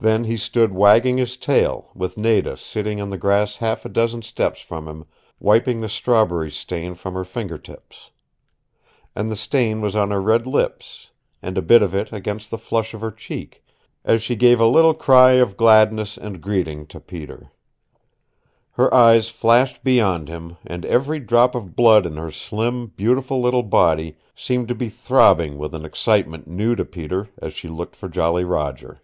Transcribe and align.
Then 0.00 0.22
he 0.22 0.36
stood 0.36 0.72
wagging 0.72 1.18
his 1.18 1.36
tail, 1.36 1.90
with 1.92 2.16
Nada 2.16 2.56
sitting 2.56 3.00
on 3.00 3.10
the 3.10 3.18
grass 3.18 3.56
half 3.56 3.84
a 3.84 3.88
dozen 3.88 4.22
steps 4.22 4.60
from 4.60 4.86
him, 4.86 5.04
wiping 5.40 5.80
the 5.80 5.88
strawberry 5.88 6.52
stain 6.52 6.94
from 6.94 7.14
her 7.14 7.24
finger 7.24 7.58
tips. 7.58 8.12
And 9.16 9.28
the 9.28 9.34
stain 9.34 9.80
was 9.80 9.96
on 9.96 10.12
her 10.12 10.20
red 10.22 10.46
lips, 10.46 11.10
and 11.42 11.58
a 11.58 11.62
bit 11.62 11.82
of 11.82 11.96
it 11.96 12.12
against 12.12 12.52
the 12.52 12.58
flush 12.58 12.94
of 12.94 13.00
her 13.00 13.10
cheek, 13.10 13.64
as 14.04 14.22
she 14.22 14.36
gave 14.36 14.60
a 14.60 14.66
little 14.68 14.94
cry 14.94 15.32
of 15.32 15.56
gladness 15.56 16.16
and 16.16 16.40
greeting 16.40 16.86
to 16.86 17.00
Peter. 17.00 17.50
Her 18.74 18.94
eyes 18.94 19.30
flashed 19.30 19.82
beyond 19.82 20.28
him, 20.28 20.58
and 20.64 20.84
every 20.86 21.18
drop 21.18 21.56
of 21.56 21.74
blood 21.74 22.06
in 22.06 22.18
her 22.18 22.30
slim, 22.30 22.86
beautiful 22.94 23.40
little 23.40 23.64
body 23.64 24.16
seemed 24.36 24.68
to 24.68 24.76
be 24.76 24.90
throbbing 24.90 25.58
with 25.58 25.74
an 25.74 25.84
excitement 25.84 26.46
new 26.46 26.76
to 26.76 26.84
Peter 26.84 27.30
as 27.42 27.52
she 27.52 27.66
looked 27.66 27.96
for 27.96 28.08
Jolly 28.08 28.44
Roger. 28.44 29.02